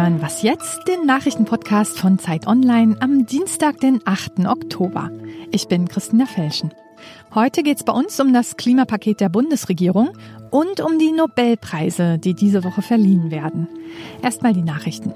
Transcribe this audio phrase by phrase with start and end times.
[0.00, 4.46] hören Was jetzt, den Nachrichtenpodcast von Zeit Online am Dienstag, den 8.
[4.46, 5.10] Oktober.
[5.50, 6.72] Ich bin Christina Felschen.
[7.34, 10.16] Heute geht es bei uns um das Klimapaket der Bundesregierung
[10.50, 13.68] und um die Nobelpreise, die diese Woche verliehen werden.
[14.22, 15.12] Erstmal die Nachrichten.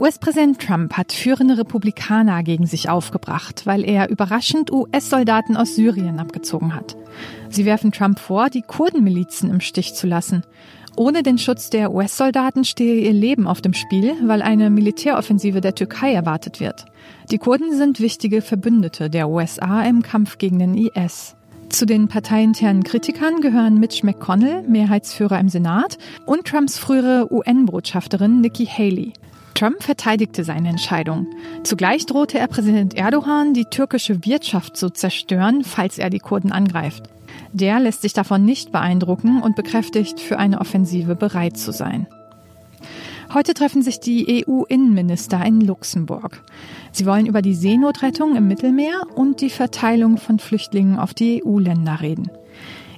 [0.00, 6.74] US-Präsident Trump hat führende Republikaner gegen sich aufgebracht, weil er überraschend US-Soldaten aus Syrien abgezogen
[6.74, 6.96] hat.
[7.50, 10.42] Sie werfen Trump vor, die Kurdenmilizen im Stich zu lassen.
[10.98, 15.74] Ohne den Schutz der US-Soldaten stehe ihr Leben auf dem Spiel, weil eine Militäroffensive der
[15.74, 16.86] Türkei erwartet wird.
[17.30, 21.36] Die Kurden sind wichtige Verbündete der USA im Kampf gegen den IS.
[21.68, 28.64] Zu den parteiinternen Kritikern gehören Mitch McConnell, Mehrheitsführer im Senat, und Trumps frühere UN-Botschafterin Nikki
[28.64, 29.12] Haley.
[29.56, 31.26] Trump verteidigte seine Entscheidung.
[31.62, 37.04] Zugleich drohte er Präsident Erdogan, die türkische Wirtschaft zu zerstören, falls er die Kurden angreift.
[37.52, 42.06] Der lässt sich davon nicht beeindrucken und bekräftigt, für eine Offensive bereit zu sein.
[43.32, 46.42] Heute treffen sich die EU-Innenminister in Luxemburg.
[46.92, 52.02] Sie wollen über die Seenotrettung im Mittelmeer und die Verteilung von Flüchtlingen auf die EU-Länder
[52.02, 52.30] reden.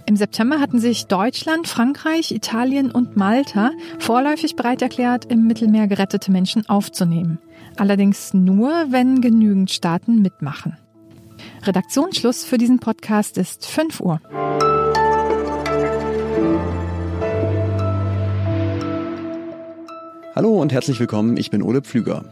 [0.08, 6.32] Im September hatten sich Deutschland, Frankreich, Italien und Malta vorläufig bereit erklärt, im Mittelmeer gerettete
[6.32, 7.38] Menschen aufzunehmen.
[7.76, 10.78] Allerdings nur, wenn genügend Staaten mitmachen.
[11.62, 14.22] Redaktionsschluss für diesen Podcast ist 5 Uhr.
[20.34, 22.24] Hallo und herzlich willkommen, ich bin Ole Pflüger.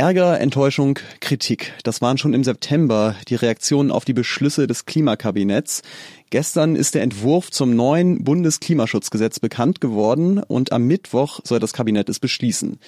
[0.00, 1.74] Ärger, Enttäuschung, Kritik.
[1.84, 5.82] Das waren schon im September die Reaktionen auf die Beschlüsse des Klimakabinetts.
[6.30, 12.08] Gestern ist der Entwurf zum neuen Bundesklimaschutzgesetz bekannt geworden und am Mittwoch soll das Kabinett
[12.08, 12.78] es beschließen.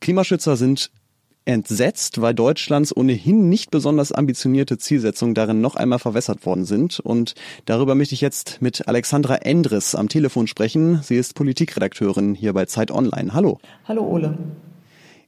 [0.00, 0.90] Klimaschützer sind
[1.44, 6.98] entsetzt, weil Deutschlands ohnehin nicht besonders ambitionierte Zielsetzungen darin noch einmal verwässert worden sind.
[6.98, 7.34] Und
[7.66, 11.02] darüber möchte ich jetzt mit Alexandra Endres am Telefon sprechen.
[11.02, 13.34] Sie ist Politikredakteurin hier bei Zeit Online.
[13.34, 13.58] Hallo.
[13.86, 14.38] Hallo Ole.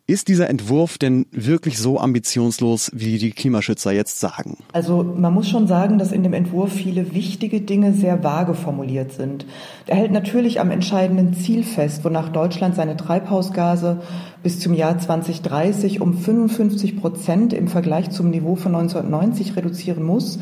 [0.09, 4.59] Ist dieser Entwurf denn wirklich so ambitionslos, wie die Klimaschützer jetzt sagen?
[4.73, 9.11] Also man muss schon sagen, dass in dem Entwurf viele wichtige Dinge sehr vage formuliert
[9.11, 9.47] sind.
[9.89, 14.01] Er hält natürlich am entscheidenden Ziel fest, wonach Deutschland seine Treibhausgase
[14.47, 20.39] bis zum Jahr 2030 um 55 Prozent im Vergleich zum Niveau von 1990 reduzieren muss.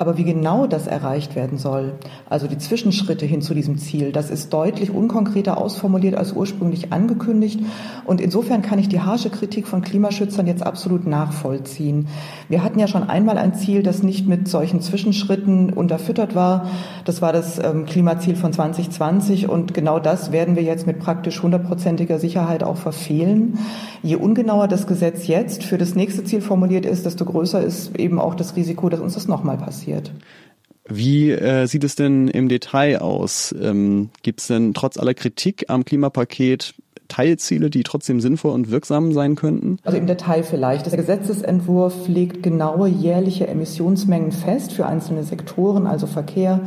[0.00, 1.94] Aber wie genau das erreicht werden soll,
[2.30, 7.58] also die Zwischenschritte hin zu diesem Ziel, das ist deutlich unkonkreter ausformuliert als ursprünglich angekündigt.
[8.04, 12.06] Und insofern kann ich die harsche Kritik von Klimaschützern jetzt absolut nachvollziehen.
[12.48, 16.70] Wir hatten ja schon einmal ein Ziel, das nicht mit solchen Zwischenschritten unterfüttert war.
[17.04, 19.48] Das war das ähm, Klimaziel von 2020.
[19.48, 23.47] Und genau das werden wir jetzt mit praktisch hundertprozentiger Sicherheit auch verfehlen.
[24.02, 28.18] Je ungenauer das Gesetz jetzt für das nächste Ziel formuliert ist, desto größer ist eben
[28.18, 30.12] auch das Risiko, dass uns das nochmal passiert passiert.
[30.88, 33.54] Wie äh, sieht es denn im Detail aus?
[33.60, 36.74] Ähm, Gibt es denn trotz aller Kritik am Klimapaket
[37.08, 39.78] Teilziele, die trotzdem sinnvoll und wirksam sein könnten?
[39.84, 40.86] Also im Detail vielleicht.
[40.86, 46.60] Der Gesetzesentwurf legt genaue jährliche Emissionsmengen fest für einzelne Sektoren, also Verkehr,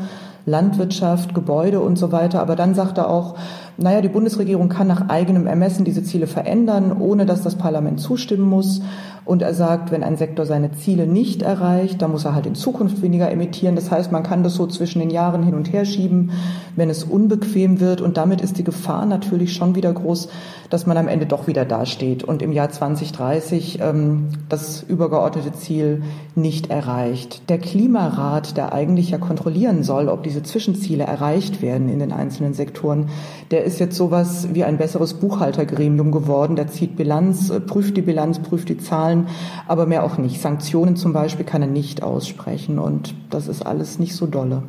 [0.46, 2.41] Landwirtschaft, Gebäude und so weiter.
[2.41, 3.38] Aber dann sagt er auch,
[3.81, 8.47] naja, die Bundesregierung kann nach eigenem Ermessen diese Ziele verändern, ohne dass das Parlament zustimmen
[8.47, 8.81] muss.
[9.24, 12.56] Und er sagt, wenn ein Sektor seine Ziele nicht erreicht, dann muss er halt in
[12.56, 13.75] Zukunft weniger emittieren.
[13.75, 16.31] Das heißt, man kann das so zwischen den Jahren hin und her schieben,
[16.75, 18.02] wenn es unbequem wird.
[18.02, 20.28] Und damit ist die Gefahr natürlich schon wieder groß,
[20.72, 26.02] dass man am Ende doch wieder dasteht und im Jahr 2030 ähm, das übergeordnete Ziel
[26.34, 27.50] nicht erreicht.
[27.50, 32.53] Der Klimarat, der eigentlich ja kontrollieren soll, ob diese Zwischenziele erreicht werden in den einzelnen
[32.53, 33.09] Sektoren,
[33.52, 36.56] der ist jetzt sowas wie ein besseres Buchhaltergremium geworden.
[36.56, 39.28] Der zieht Bilanz, äh, prüft die Bilanz, prüft die Zahlen,
[39.68, 40.42] aber mehr auch nicht.
[40.42, 44.64] Sanktionen zum Beispiel kann er nicht aussprechen und das ist alles nicht so dolle.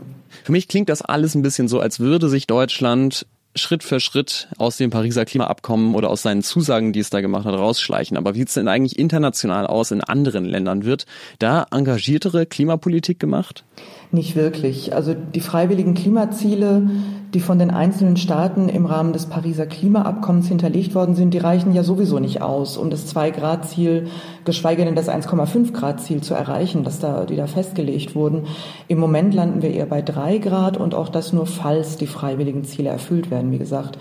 [0.44, 4.48] Für mich klingt das alles ein bisschen so, als würde sich Deutschland Schritt für Schritt
[4.56, 8.16] aus dem Pariser Klimaabkommen oder aus seinen Zusagen, die es da gemacht hat, rausschleichen.
[8.16, 10.84] Aber wie sieht es denn eigentlich international aus in anderen Ländern?
[10.84, 11.04] Wird
[11.38, 13.64] da engagiertere Klimapolitik gemacht?
[14.10, 14.94] Nicht wirklich.
[14.94, 16.90] Also die freiwilligen Klimaziele,
[17.34, 21.72] die von den einzelnen Staaten im Rahmen des Pariser Klimaabkommens hinterlegt worden sind, die reichen
[21.72, 24.08] ja sowieso nicht aus, um das 2-Grad-Ziel,
[24.44, 28.44] geschweige denn das 1,5-Grad-Ziel zu erreichen, das da, die da festgelegt wurden.
[28.88, 32.64] Im Moment landen wir eher bei 3 Grad und auch das nur, falls die freiwilligen
[32.64, 33.98] Ziele erfüllt werden, wie gesagt.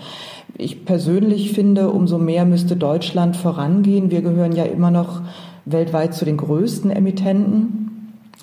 [0.58, 4.10] Ich persönlich finde, umso mehr müsste Deutschland vorangehen.
[4.10, 5.22] Wir gehören ja immer noch
[5.64, 7.91] weltweit zu den größten Emittenten.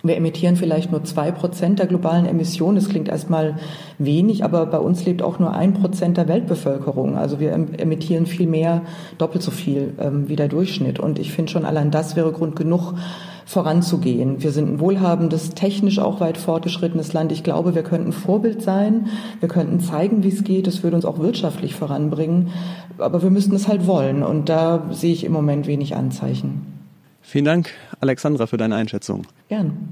[0.02, 2.76] Wir emittieren vielleicht nur zwei Prozent der globalen Emissionen.
[2.76, 3.58] Das klingt erstmal
[3.98, 7.18] wenig, aber bei uns lebt auch nur ein Prozent der Weltbevölkerung.
[7.18, 8.84] Also wir emittieren viel mehr,
[9.18, 11.00] doppelt so viel ähm, wie der Durchschnitt.
[11.00, 12.94] Und ich finde schon allein das wäre Grund genug,
[13.46, 14.42] voranzugehen.
[14.42, 17.32] Wir sind ein wohlhabendes, technisch auch weit fortgeschrittenes Land.
[17.32, 19.08] Ich glaube, wir könnten Vorbild sein.
[19.40, 20.68] Wir könnten zeigen, wie es geht.
[20.68, 22.50] Es würde uns auch wirtschaftlich voranbringen.
[23.00, 24.24] Aber wir müssten es halt wollen.
[24.24, 26.79] Und da sehe ich im Moment wenig Anzeichen.
[27.22, 29.28] Vielen Dank, Alexandra, für deine Einschätzung.
[29.50, 29.90] Gern.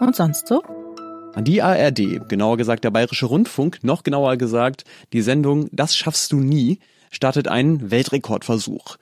[0.00, 0.62] Und sonst so?
[1.38, 6.40] Die ARD, genauer gesagt der Bayerische Rundfunk, noch genauer gesagt die Sendung Das schaffst du
[6.40, 6.80] nie,
[7.10, 8.96] startet einen Weltrekordversuch.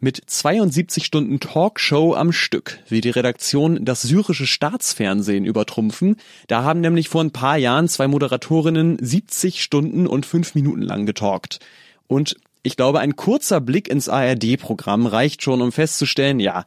[0.00, 6.16] Mit 72 Stunden Talkshow am Stück will die Redaktion das syrische Staatsfernsehen übertrumpfen.
[6.46, 11.06] Da haben nämlich vor ein paar Jahren zwei Moderatorinnen 70 Stunden und 5 Minuten lang
[11.06, 11.60] getalkt.
[12.06, 16.64] Und ich glaube, ein kurzer Blick ins ARD-Programm reicht schon, um festzustellen, ja,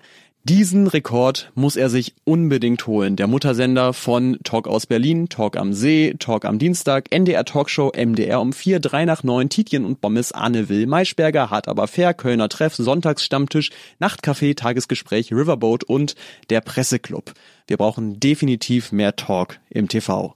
[0.48, 3.18] diesen Rekord muss er sich unbedingt holen.
[3.18, 8.40] Der Muttersender von Talk aus Berlin, Talk am See, Talk am Dienstag, NDR Talkshow, MDR
[8.40, 12.48] um 4, 3 nach 9, Tietjen und Bommes, Anne Will, Maischberger, Hart aber fair, Kölner
[12.48, 16.16] Treff, Sonntagsstammtisch, Nachtcafé, Tagesgespräch, Riverboat und
[16.50, 17.34] der Presseclub.
[17.68, 20.34] Wir brauchen definitiv mehr Talk im TV.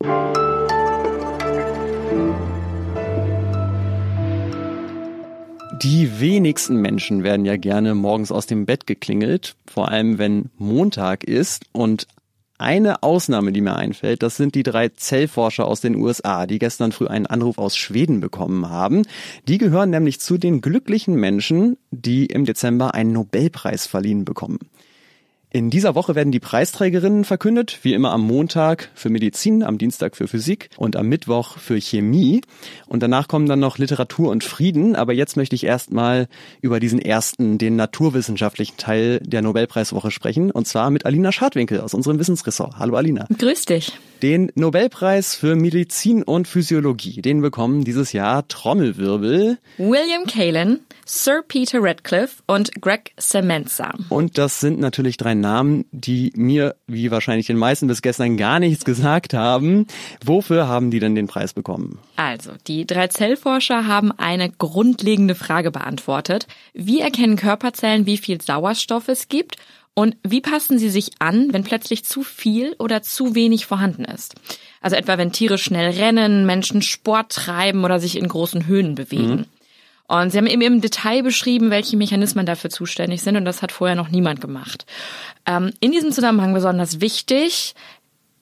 [5.82, 11.24] Die wenigsten Menschen werden ja gerne morgens aus dem Bett geklingelt, vor allem wenn Montag
[11.24, 12.08] ist und
[12.60, 16.92] eine Ausnahme, die mir einfällt, das sind die drei Zellforscher aus den USA, die gestern
[16.92, 19.02] früh einen Anruf aus Schweden bekommen haben.
[19.48, 24.60] Die gehören nämlich zu den glücklichen Menschen, die im Dezember einen Nobelpreis verliehen bekommen.
[25.54, 30.16] In dieser Woche werden die Preisträgerinnen verkündet, wie immer am Montag für Medizin, am Dienstag
[30.16, 32.40] für Physik und am Mittwoch für Chemie.
[32.88, 34.96] Und danach kommen dann noch Literatur und Frieden.
[34.96, 36.30] Aber jetzt möchte ich erstmal
[36.62, 40.52] über diesen ersten, den naturwissenschaftlichen Teil der Nobelpreiswoche sprechen.
[40.52, 42.80] Und zwar mit Alina Schadwinkel aus unserem Wissensressort.
[42.80, 43.28] Hallo Alina.
[43.38, 43.92] Grüß dich.
[44.22, 49.58] Den Nobelpreis für Medizin und Physiologie, den bekommen dieses Jahr Trommelwirbel.
[49.80, 53.96] William Kalin, Sir Peter Radcliffe und Greg Semenza.
[54.10, 58.60] Und das sind natürlich drei Namen, die mir, wie wahrscheinlich den meisten bis gestern, gar
[58.60, 59.88] nichts gesagt haben.
[60.24, 61.98] Wofür haben die denn den Preis bekommen?
[62.16, 66.46] Also, die drei Zellforscher haben eine grundlegende Frage beantwortet.
[66.76, 69.58] Wie erkennen Körperzellen, wie viel Sauerstoff es gibt?
[69.94, 74.36] Und wie passen sie sich an, wenn plötzlich zu viel oder zu wenig vorhanden ist?
[74.80, 79.36] Also etwa wenn Tiere schnell rennen, Menschen Sport treiben oder sich in großen Höhen bewegen.
[79.36, 79.46] Mhm.
[80.08, 83.72] Und sie haben eben im Detail beschrieben, welche Mechanismen dafür zuständig sind und das hat
[83.72, 84.86] vorher noch niemand gemacht.
[85.46, 87.76] Ähm, in diesem Zusammenhang besonders wichtig,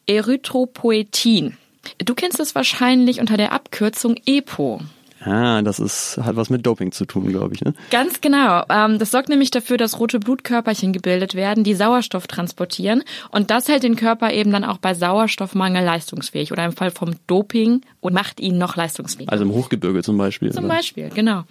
[0.08, 1.58] Erythropoetin.
[2.00, 4.82] Du kennst es wahrscheinlich unter der Abkürzung EPO.
[5.22, 7.74] Ah, das ist, hat was mit Doping zu tun, glaube ich, ne?
[7.92, 8.64] Ganz genau.
[8.70, 13.04] Ähm, das sorgt nämlich dafür, dass rote Blutkörperchen gebildet werden, die Sauerstoff transportieren.
[13.30, 17.16] Und das hält den Körper eben dann auch bei Sauerstoffmangel leistungsfähig oder im Fall vom
[17.28, 19.32] Doping und macht ihn noch leistungsfähiger.
[19.32, 20.52] Also im Hochgebirge zum Beispiel.
[20.52, 20.76] Zum oder?
[20.76, 21.44] Beispiel, genau.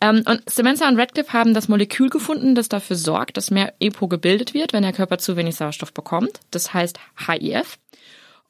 [0.00, 4.06] Ähm, und Semenza und Radcliffe haben das Molekül gefunden, das dafür sorgt, dass mehr EPO
[4.08, 6.40] gebildet wird, wenn der Körper zu wenig Sauerstoff bekommt.
[6.50, 7.78] Das heißt HIF.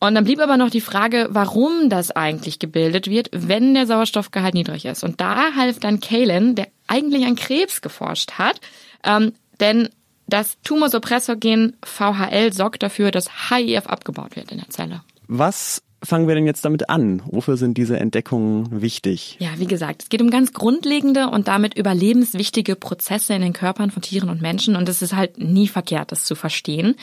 [0.00, 4.54] Und dann blieb aber noch die Frage, warum das eigentlich gebildet wird, wenn der Sauerstoffgehalt
[4.54, 5.02] niedrig ist.
[5.02, 8.60] Und da half dann Kalen, der eigentlich an Krebs geforscht hat,
[9.02, 9.88] ähm, denn
[10.28, 15.02] das Tumorsuppressorgen VHL sorgt dafür, dass HIF abgebaut wird in der Zelle.
[15.26, 17.22] Was fangen wir denn jetzt damit an?
[17.26, 19.36] Wofür sind diese Entdeckungen wichtig?
[19.40, 23.90] Ja, wie gesagt, es geht um ganz grundlegende und damit überlebenswichtige Prozesse in den Körpern
[23.90, 26.94] von Tieren und Menschen und es ist halt nie verkehrt, das zu verstehen.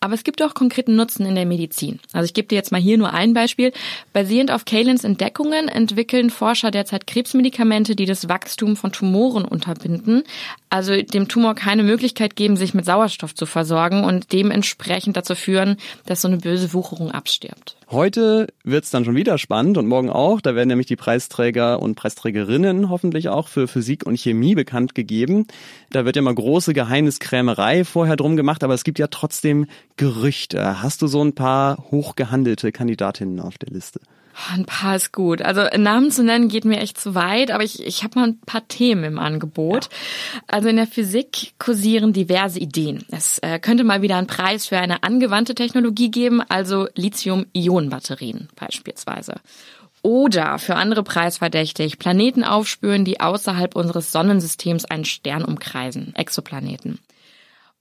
[0.00, 2.00] Aber es gibt auch konkreten Nutzen in der Medizin.
[2.12, 3.72] Also ich gebe dir jetzt mal hier nur ein Beispiel.
[4.12, 10.22] Basierend auf Kalins Entdeckungen entwickeln Forscher derzeit Krebsmedikamente, die das Wachstum von Tumoren unterbinden,
[10.70, 15.76] also dem Tumor keine Möglichkeit geben, sich mit Sauerstoff zu versorgen und dementsprechend dazu führen,
[16.06, 17.76] dass so eine böse Wucherung abstirbt.
[17.94, 20.40] Heute wird's dann schon wieder spannend und morgen auch.
[20.40, 25.46] Da werden nämlich die Preisträger und Preisträgerinnen hoffentlich auch für Physik und Chemie bekannt gegeben.
[25.90, 30.82] Da wird ja mal große Geheimniskrämerei vorher drum gemacht, aber es gibt ja trotzdem Gerüchte.
[30.82, 34.00] Hast du so ein paar hochgehandelte Kandidatinnen auf der Liste?
[34.52, 35.42] Ein paar ist gut.
[35.42, 38.40] Also Namen zu nennen geht mir echt zu weit, aber ich, ich habe mal ein
[38.40, 39.84] paar Themen im Angebot.
[39.84, 40.40] Ja.
[40.48, 43.04] Also in der Physik kursieren diverse Ideen.
[43.10, 49.34] Es äh, könnte mal wieder einen Preis für eine angewandte Technologie geben, also Lithium-Ionen-Batterien beispielsweise.
[50.02, 56.98] Oder für andere preisverdächtig, Planeten aufspüren, die außerhalb unseres Sonnensystems einen Stern umkreisen, Exoplaneten.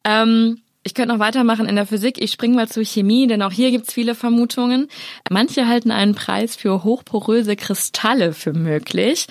[0.06, 2.22] Ähm, ich könnte noch weitermachen in der Physik.
[2.22, 4.90] Ich springe mal zur Chemie, denn auch hier gibt's viele Vermutungen.
[5.30, 9.28] Manche halten einen Preis für hochporöse Kristalle für möglich.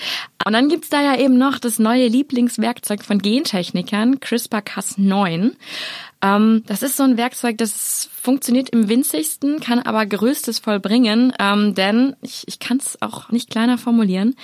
[0.46, 5.52] Und dann gibt's da ja eben noch das neue Lieblingswerkzeug von Gentechnikern, CRISPR-Cas9.
[6.22, 11.74] Ähm, das ist so ein Werkzeug, das funktioniert im winzigsten, kann aber Gerüstes vollbringen, ähm,
[11.74, 14.36] denn ich, ich kann es auch nicht kleiner formulieren.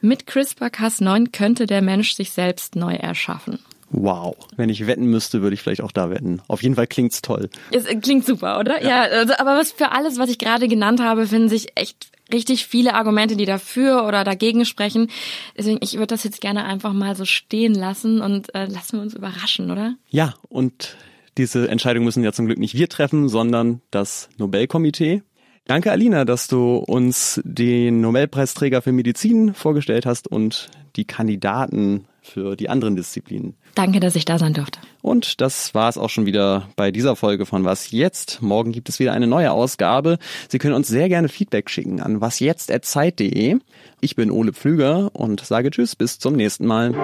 [0.00, 3.58] Mit CRISPR-Cas9 könnte der Mensch sich selbst neu erschaffen.
[3.96, 4.36] Wow.
[4.56, 6.42] Wenn ich wetten müsste, würde ich vielleicht auch da wetten.
[6.48, 7.48] Auf jeden Fall klingt's toll.
[7.70, 8.82] Es klingt super, oder?
[8.82, 12.08] Ja, ja also, aber was für alles, was ich gerade genannt habe, finden sich echt
[12.32, 15.10] richtig viele Argumente, die dafür oder dagegen sprechen.
[15.56, 19.02] Deswegen, ich würde das jetzt gerne einfach mal so stehen lassen und äh, lassen wir
[19.02, 19.94] uns überraschen, oder?
[20.08, 20.96] Ja, und
[21.38, 25.22] diese Entscheidung müssen ja zum Glück nicht wir treffen, sondern das Nobelkomitee.
[25.66, 32.56] Danke, Alina, dass du uns den Nobelpreisträger für Medizin vorgestellt hast und die Kandidaten für
[32.56, 33.54] die anderen Disziplinen.
[33.74, 34.78] Danke, dass ich da sein durfte.
[35.02, 38.42] Und das war es auch schon wieder bei dieser Folge von Was jetzt.
[38.42, 40.18] Morgen gibt es wieder eine neue Ausgabe.
[40.48, 43.58] Sie können uns sehr gerne Feedback schicken an wasjetzt@zeit.de.
[44.00, 46.94] Ich bin Ole Pflüger und sage Tschüss, bis zum nächsten Mal.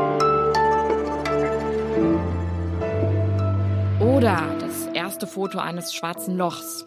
[4.01, 6.85] Oder das erste Foto eines schwarzen Lochs.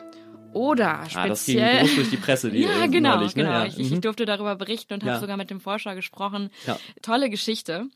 [0.53, 1.23] Oder speziell.
[1.23, 2.51] Ah, das ging groß durch die Presse.
[2.51, 3.43] Die ja, genau, neulich, ne?
[3.43, 3.55] genau.
[3.55, 3.65] Ja.
[3.65, 4.01] Ich, ich, mhm.
[4.01, 5.11] durfte darüber berichten und ja.
[5.11, 6.49] habe sogar mit dem Forscher gesprochen.
[6.65, 6.77] Ja.
[7.01, 7.87] Tolle Geschichte.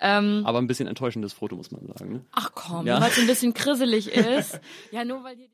[0.00, 2.12] Ähm, Aber ein bisschen enttäuschendes Foto, muss man sagen.
[2.12, 2.24] Ne?
[2.32, 3.00] Ach komm, ja.
[3.00, 4.60] weil es ein bisschen krisselig ist.
[4.90, 5.48] ja, nur weil hier